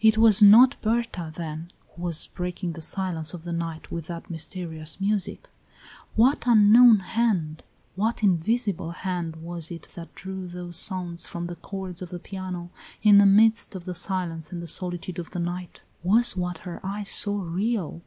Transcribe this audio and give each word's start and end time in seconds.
It 0.00 0.18
was 0.18 0.42
not 0.42 0.74
Berta, 0.82 1.30
then, 1.32 1.70
who 1.94 2.02
was 2.02 2.26
breaking 2.26 2.72
the 2.72 2.82
silence 2.82 3.34
of 3.34 3.44
the 3.44 3.52
night 3.52 3.88
with 3.88 4.08
that 4.08 4.28
mysterious 4.28 5.00
music. 5.00 5.48
What 6.16 6.42
unknown 6.44 6.98
hand, 6.98 7.62
what 7.94 8.24
invisible 8.24 8.90
hand 8.90 9.36
was 9.36 9.70
it 9.70 9.86
that 9.94 10.12
drew 10.16 10.48
those 10.48 10.76
sounds 10.76 11.28
from 11.28 11.46
the 11.46 11.54
chords 11.54 12.02
of 12.02 12.08
the 12.08 12.18
piano 12.18 12.70
in 13.04 13.18
the 13.18 13.26
midst 13.26 13.76
of 13.76 13.84
the 13.84 13.94
silence 13.94 14.50
and 14.50 14.60
the 14.60 14.66
solitude 14.66 15.20
of 15.20 15.30
the 15.30 15.38
night! 15.38 15.82
Was 16.02 16.36
what 16.36 16.58
her 16.66 16.80
eyes 16.84 17.10
saw 17.10 17.40
real! 17.40 18.02